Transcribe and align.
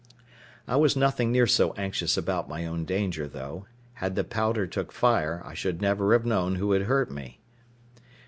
I 0.67 0.77
was 0.77 0.95
nothing 0.95 1.31
near 1.31 1.45
so 1.45 1.73
anxious 1.73 2.17
about 2.17 2.49
my 2.49 2.65
own 2.65 2.85
danger, 2.85 3.27
though, 3.27 3.67
had 3.93 4.15
the 4.15 4.23
powder 4.23 4.65
took 4.65 4.91
fire, 4.91 5.43
I 5.45 5.53
should 5.53 5.79
never 5.79 6.13
have 6.13 6.25
known 6.25 6.55
who 6.55 6.71
had 6.71 6.81
hurt 6.89 7.11
me. 7.11 7.39